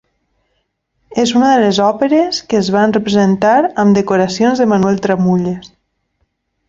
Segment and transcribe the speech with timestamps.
[1.23, 3.55] És una de les òperes que es van representar
[3.85, 5.71] amb decoracions de Manuel Tramulles.